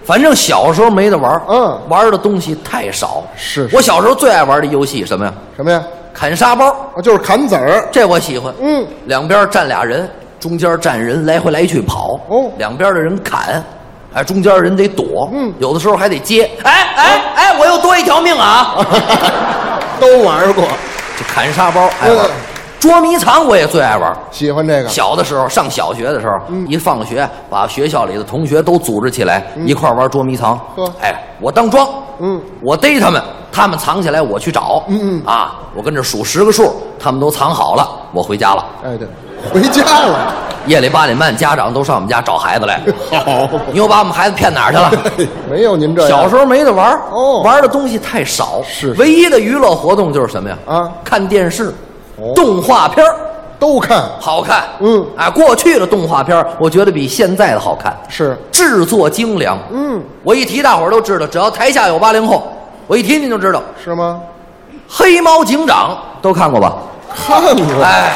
[0.05, 3.23] 反正小时候没得玩嗯玩的东西太少。
[3.37, 5.33] 是我小时候最爱玩的游戏什么呀？
[5.57, 5.83] 什么呀？
[6.15, 7.89] 砍沙包，啊，就是砍子儿。
[7.91, 8.53] 这我喜欢。
[8.61, 12.21] 嗯，两边站俩人，中间站人，来回来去跑。
[12.29, 13.65] 哦两边的人砍，
[14.13, 15.31] 哎，中间人得躲。
[15.33, 16.51] 嗯有的时候还得接。
[16.65, 18.77] 哎哎哎，我又多一条命啊！
[19.99, 20.65] 都玩过，
[21.17, 22.31] 这砍沙包爱玩嗯，
[22.83, 24.13] 捉迷藏我也最爱玩。
[24.33, 24.89] 喜欢这个。
[24.89, 30.93] 小的时候上小学的时候，嗯一放学把学校里的同学都组织起来、一块玩捉迷藏呵。
[31.01, 34.83] 哎，我当庄，嗯，我逮他们，他们藏起来我去找。
[34.89, 38.67] 嗯嗯啊，我跟这数十个数，他们都藏好了，我回家了。
[38.85, 39.07] 哎，对，
[39.53, 40.35] 回家了。
[40.67, 42.81] 夜里八点半，家长都上我们家找孩子来。
[43.11, 44.91] 好，你又把我们孩子骗哪儿去了？
[45.49, 46.11] 没有您这样。
[46.11, 48.61] 小时候没得玩哦玩的东西太少。
[48.69, 50.59] 是唯一的娱乐活动就是什么呀？
[50.67, 51.73] 啊看电视，哦
[52.35, 53.17] 动画片儿
[53.59, 54.65] 都看，好看。
[54.81, 59.59] 嗯哎，过去的动画片儿我觉得比现在的好看，是，制作精良。
[59.73, 62.53] 嗯，我一提，大伙儿都知道，只要台下有八零后，
[62.87, 64.21] 我一提您就知道，是吗？
[64.89, 66.75] 黑猫警长都看过吧？
[67.15, 67.83] 看过。
[67.85, 68.13] 哎，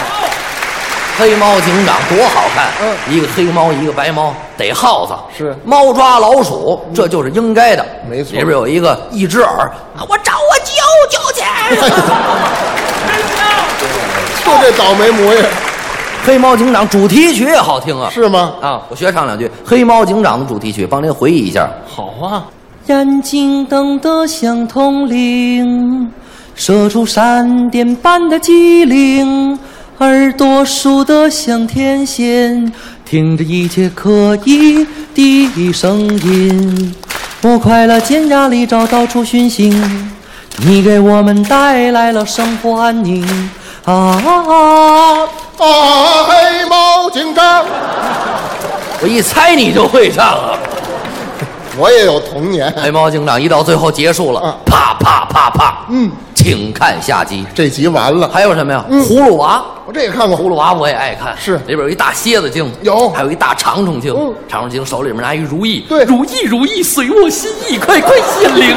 [1.19, 2.95] 黑猫警长多好看，嗯。
[3.09, 5.15] 一个黑猫，一个白猫，逮耗子。
[5.37, 5.57] 是。
[5.65, 7.85] 猫抓老鼠，这就是应该的。
[8.09, 8.39] 没错。
[8.39, 10.75] 里边有一个一只耳，啊我找我舅
[11.11, 11.43] 舅去。
[14.45, 15.45] 就这倒霉模样，
[16.25, 18.53] 黑猫警长主题曲也好听啊，是吗？
[18.63, 19.51] 啊，我学唱两句。
[19.65, 21.69] 黑猫警长的主题曲，帮您回忆一下。
[21.87, 22.45] 好啊，
[22.87, 26.09] 眼睛瞪得像铜铃，
[26.55, 29.59] 射出闪电般的机灵；
[29.99, 32.71] 耳朵竖得像天线，
[33.03, 36.95] 听着一切可疑的声音。
[37.41, 39.75] 我快乐减压力找到处寻衅，
[40.59, 43.25] 你给我们带来了生活安宁。
[43.87, 44.31] 啊啊
[45.59, 45.65] 啊！
[46.27, 47.65] 黑猫警长，
[49.01, 50.59] 我一猜你就会唱啊。
[51.79, 52.73] 我也有童年。
[52.77, 57.45] 黑猫警长一到最后结束了，啊啪啪啪啪，嗯，请看下集。
[57.55, 58.85] 这集完了，还有什么呀？
[58.89, 60.39] 嗯葫芦娃，我这也看过。
[60.39, 68.77] 葫芦娃我也爱看，是里边有一大蝎子精，有还有一大长虫精，嗯长虫精手里面拿一如意，对如意如意随我心意，快快显灵。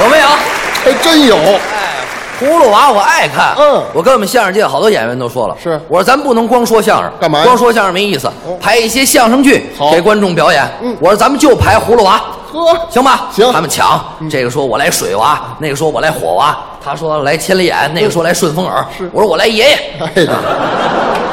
[0.00, 0.28] 有没有？
[0.84, 1.36] 还真有。
[2.40, 10.64] 葫芦娃我爱看，嗯我跟我们相声界好多演员都说了，是我说咱不能光说相声，干嘛呀光说相声没意思，排一些相声剧好给观众表演。
[10.80, 12.20] 嗯我说咱们就排葫芦娃，
[12.52, 13.28] 呵，行吧？
[13.32, 19.78] 行他们抢，这个说我来水娃，那个说我来火娃，他说来千里眼，那个说来顺风耳，是我说我来爷爷。
[19.98, 20.32] 哎呀，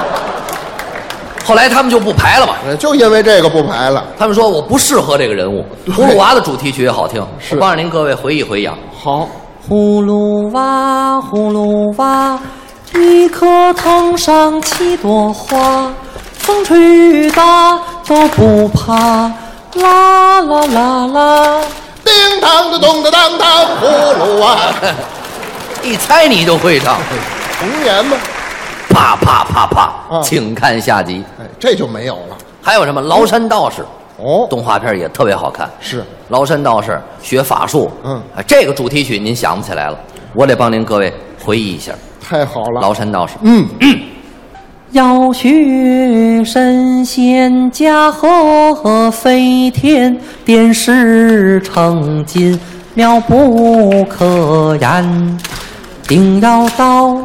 [1.46, 4.04] 后来他们就不排了嘛，就因为这个不排了。
[4.18, 5.64] 他们说我不适合这个人物。
[5.88, 8.74] 葫芦娃的主题曲也好听，是我帮着您各位回忆回忆啊。
[8.98, 9.30] 好，
[9.68, 12.40] 葫芦娃，葫芦娃，
[12.94, 15.92] 一棵藤上七朵花，
[16.38, 18.94] 风吹雨打都不怕，
[19.74, 21.62] 啦啦啦啦。
[22.04, 24.56] 叮当的咚的当当，葫芦娃，
[25.82, 27.00] 一猜你就会唱，
[27.60, 28.16] 童年嘛。
[28.88, 29.82] 啪啪啪啪，
[30.16, 31.26] 啊请看下集。
[31.40, 32.38] 哎，这就没有了。
[32.62, 33.84] 还有什么崂山道士？
[34.18, 35.70] 哦，动画片也特别好看。
[35.80, 38.16] 是崂山道士学法术，嗯。
[38.36, 39.98] 啊，这个主题曲您想不起来了，
[40.34, 41.94] 我得帮您各位回忆一下。
[42.22, 42.82] 太好了。
[42.82, 43.68] 崂山道士，嗯。
[43.82, 44.00] 嗯，
[44.92, 52.60] 要学神仙驾鹤飞天，点石成金，
[52.94, 55.38] 妙不可言。
[56.08, 57.20] 定要到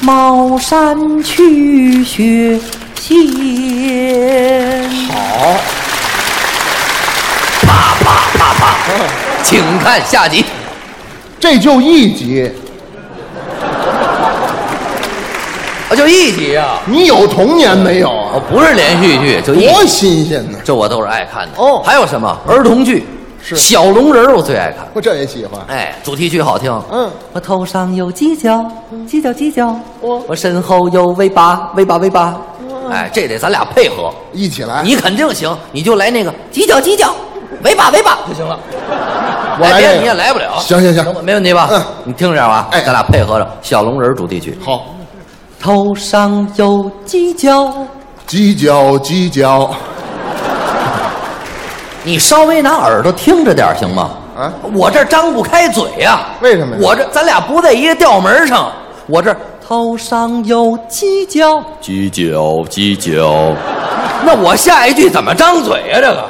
[0.00, 2.60] 茅山去学
[2.94, 3.18] 仙。
[5.08, 5.56] 好，
[8.02, 9.04] 啪啪啪啪，
[9.42, 10.44] 请看下集。
[11.40, 12.50] 这就一集，
[15.90, 18.30] 啊，就一集啊，你有童年没有啊？
[18.34, 20.58] 哦，不是连续剧，就一多，新鲜呢！
[20.64, 21.52] 这我都是爱看的。
[21.56, 23.04] 哦还有什么儿童剧？
[23.44, 24.86] 是小龙人，我最爱看。
[24.92, 25.60] 我这也喜欢。
[25.66, 26.72] 哎，主题曲好听。
[26.92, 28.64] 嗯，我头上有犄角，
[29.08, 29.66] 犄角犄角，
[30.00, 32.36] 哦我身后有尾巴，尾巴尾巴。
[32.88, 34.14] 哎，这得咱俩配合。
[34.32, 34.82] 一起来。
[34.84, 37.12] 你肯定行，你就来那个犄角犄角，
[37.62, 38.58] 尾巴尾巴就行了。
[39.60, 40.58] 我来这个你也来不了。
[40.58, 41.68] 行行行没问题吧？
[41.70, 44.58] 嗯你听着啊，哎咱俩配合着小龙人主题曲。
[44.64, 44.86] 好，
[45.60, 47.72] 头上有犄角，
[48.26, 49.70] 犄角犄角。
[52.04, 54.10] 你稍微拿耳朵听着点行吗？
[54.36, 58.72] 啊，我这张不开嘴呀、为什么呀我这咱俩不在一个调门上，
[59.06, 63.54] 我这头上有犄角，犄角犄角，
[64.24, 66.24] 那我下一句怎么张嘴呀、这个，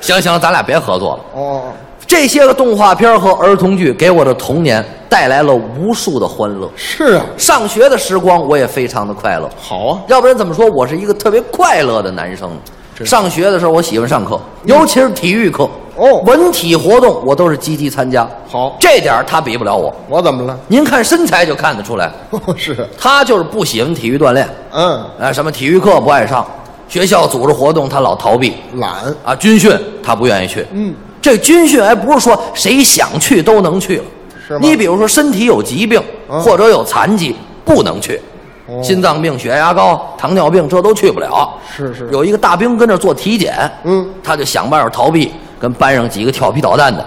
[0.00, 1.40] 行行，咱俩别合作了。
[1.40, 1.62] 哦，
[2.06, 6.68] 这些个动画片和儿童剧给我的童年带来了无数的欢乐。
[6.76, 10.00] 是啊，上学的时光我也非常的快乐，好啊。
[10.06, 12.56] 要不然怎么说我是一个特别快乐的男生呢？
[13.04, 15.68] 上学的时候我喜欢上课，尤其是体育课。
[15.96, 18.24] 哦文体活动我都是积极参加。
[18.48, 19.92] 好这点他比不了我。
[20.08, 20.56] 我怎么了？
[20.68, 22.08] 您看身材就看得出来，
[22.56, 26.46] 是，他就是不喜欢体育锻炼，嗯，啊，什么体育课不爱上，
[26.88, 29.14] 学校组织活动他老逃避，懒。
[29.24, 29.70] 啊，军训
[30.02, 30.66] 他不愿意去。
[30.72, 34.04] 嗯，这军训还不是说谁想去都能去了，
[34.46, 36.40] 是吗你比如说身体有疾病、嗯。
[36.40, 38.20] 或者有残疾，不能去。
[38.66, 38.82] 哦。
[38.82, 41.52] 心脏病、血压高、糖尿病，这都去不了。
[41.76, 42.08] 是是。
[42.10, 47.06] 有一个大兵跟那做体检，嗯，他就想办法逃避，跟班上几个调皮捣蛋的。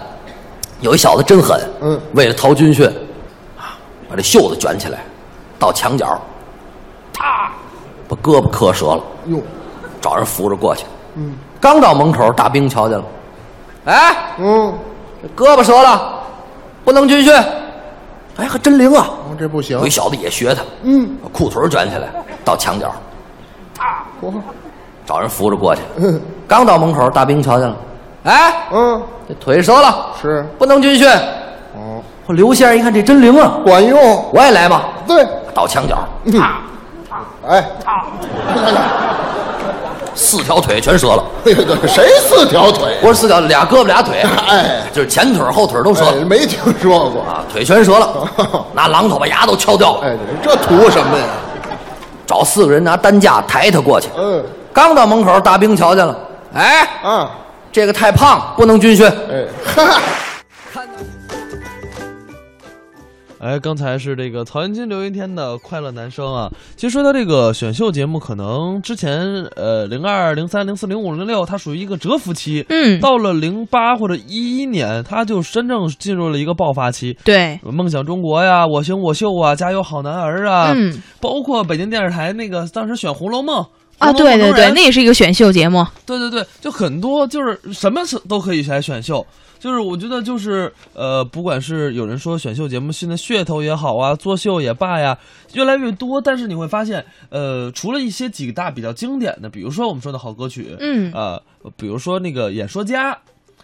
[0.79, 1.99] 有一小子真狠，嗯。
[2.13, 2.85] 为了逃军训，
[3.57, 3.77] 啊，
[4.09, 4.99] 把这袖子卷起来，
[5.57, 6.19] 到墙角，
[7.13, 7.51] 啪，
[8.07, 9.39] 把胳膊磕折了，哟，
[10.01, 10.85] 找人扶着过去。
[11.15, 13.03] 嗯刚到门口，大兵瞧见了，
[13.85, 14.73] 哎，嗯，
[15.21, 16.19] 这胳膊折了，
[16.83, 17.31] 不能军训。
[18.37, 19.07] 哎，还真灵啊！
[19.29, 19.89] 哦这不行有一。
[19.89, 22.07] 小子也学他，嗯，把裤腿卷起来，
[22.43, 22.87] 到墙角，
[23.77, 24.03] 啊
[25.05, 25.81] 找人扶着过去。
[25.97, 27.75] 嗯 刚到门口，大兵瞧见了，
[28.23, 30.43] 哎，嗯，这腿折了，是。
[30.57, 31.07] 不能军训。
[32.27, 34.25] 刘先生一看这真灵啊，管用。
[34.33, 34.85] 我也来吧。
[35.05, 35.97] 对，到墙角，
[36.39, 36.61] 啊，
[37.47, 37.69] 哎，
[40.15, 41.23] 四条腿全折了。
[41.87, 42.97] 谁四条腿？
[43.01, 48.27] 不是四条，俩胳膊俩腿，哎，就是前腿后腿都折了，没听说过啊，腿全折了，
[48.73, 50.01] 拿榔头把牙都敲掉了。
[50.03, 51.23] 哎，这图什么呀？
[52.25, 54.07] 找四个人拿担架抬他过去。
[54.17, 56.15] 嗯，刚到门口，大兵瞧见了，
[56.53, 57.29] 哎，啊，
[57.71, 59.05] 这个太胖，不能军训。
[59.05, 59.45] 哎，
[59.75, 59.99] 哈。
[63.41, 66.47] 哎，刚才是这个曹云金、刘云天的《快乐男声》啊。
[66.75, 69.19] 其实说到这个选秀节目，可能之前
[69.55, 72.63] 呃，零二、零三、零四、零五、零六，它属于一个蛰伏期。
[72.69, 77.17] 嗯，到了零八或者一一年，它就真正进入了一个爆发期。
[77.23, 83.59] 对，梦想中国呀，我行我秀啊，加油好男儿啊，嗯，包括北京电视台那个当时选《红楼梦》
[83.97, 85.83] 啊，对对对，那也是一个选秀节目。
[86.05, 89.25] 对对对，就很多就是什么都可以来选秀。
[89.61, 95.15] 就是我觉得就是呃，不管是有人说选秀节目新的噱头也好啊，作秀也罢呀，
[95.53, 96.19] 越来越多。
[96.19, 101.39] 但是你会发现，呃，除了一些几大比较经典的，比如说我们说的好歌曲，嗯，呃，
[101.77, 103.15] 比如说那个演说家。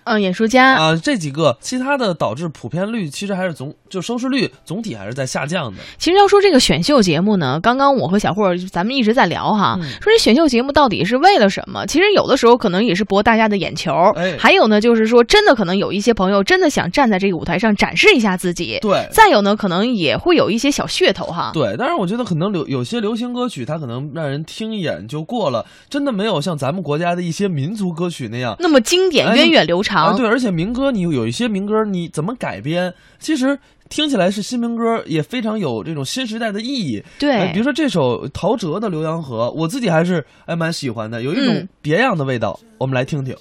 [0.07, 5.77] 嗯，演说家啊，这几个其他的导致普遍率其实还是总就收视率总体还是在下降的。
[5.97, 11.85] 其实要说这个选秀节目呢，刚刚我和小霍咱们一直在聊哈，嗯、说这选秀节目到底是为了什么？
[11.85, 18.79] 其实有的时候可能也是博大家的眼球，哎、还有呢就是说真的可能有一些朋友真的想站在这个舞台上展示一下自己。
[18.81, 21.51] 对，再有呢可能也会有一些小噱头哈。
[21.53, 29.96] 对，但是我觉得可能流有些流行歌曲它可能让人听一眼就过了，真的没有像咱们国家的一些民族歌曲那样那么经典、源远流长。
[30.03, 30.67] 啊、对，而且民。
[30.77, 32.93] 歌，你有一些民歌，你怎么改编？
[33.17, 33.57] 其实
[33.89, 37.03] 听起来是新民歌，也非常有这种新时代的意义。
[37.17, 42.59] 对、呃，比如说这首陶喆的《浏阳河》，我自己还是还蛮喜欢的，有一种别样的味道。
[42.61, 43.35] 嗯、我们来听听。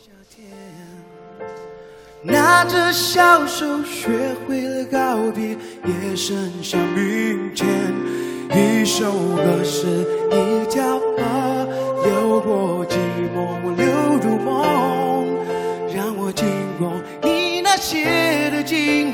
[2.22, 4.09] 拿着小手，学
[4.46, 5.50] 会了告别，
[5.84, 7.68] 也剩下明天。
[8.54, 9.86] 一首歌是
[10.30, 11.68] 一条河，
[12.02, 12.96] 流过寂
[13.36, 13.84] 寞，流
[14.22, 14.64] 入梦，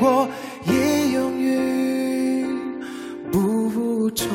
[0.05, 0.27] 我
[0.65, 0.73] 也
[1.13, 2.45] 永远
[3.31, 4.27] 不同。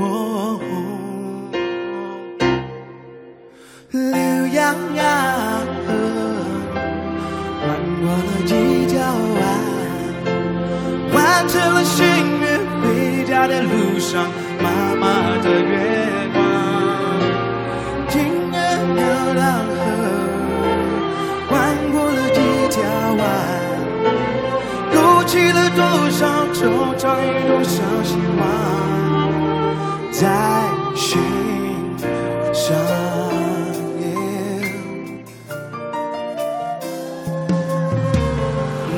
[0.00, 0.58] 哦
[3.92, 3.98] 浏
[4.54, 4.74] 阳
[5.86, 5.88] 河
[7.66, 7.68] 弯
[8.00, 8.52] 过了几
[8.86, 8.96] 条
[9.36, 9.40] 弯，
[11.12, 11.16] 完
[11.46, 11.96] 成了心
[12.40, 12.46] 愿，
[12.80, 12.84] 回
[13.26, 13.68] 家的路
[13.98, 14.30] 上，
[14.62, 14.66] 妈
[14.96, 15.04] 妈
[15.42, 15.72] 的月
[16.32, 16.36] 光，
[18.08, 18.16] 听
[18.50, 18.56] 着
[18.94, 19.00] 流
[19.34, 19.97] 浪河。
[25.28, 26.56] 起了多少惆
[26.96, 28.42] 怅与多少希望，
[30.10, 30.26] 在
[30.96, 31.20] 心
[32.54, 32.74] 上。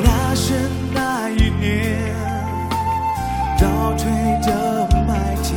[0.05, 0.07] 那
[0.37, 0.55] 是
[0.95, 2.14] 那一年，
[3.59, 3.66] 倒
[3.99, 4.07] 退
[4.47, 4.49] 的
[5.09, 5.51] 麦田，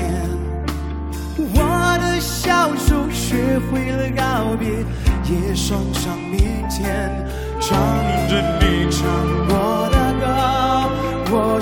[1.53, 1.57] 我
[2.01, 4.83] 的小手学会了告别。
[5.25, 7.09] 也送上明天，
[7.61, 7.71] 唱
[8.27, 9.01] 着你唱
[9.47, 9.53] 过，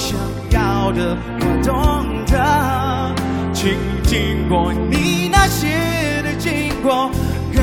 [0.02, 0.18] 想
[0.50, 3.14] 要的，我懂得，
[3.54, 7.12] 请经过你那些的经过，
[7.54, 7.62] 更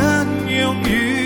[0.48, 1.17] 勇于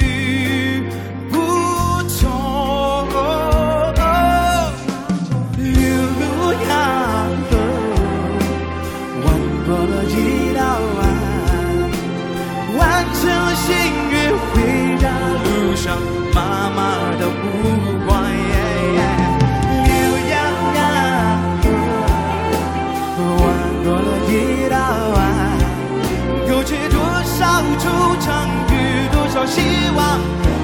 [29.54, 29.60] 希
[29.94, 30.18] 望，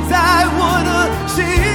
[0.08, 1.67] 在我的心。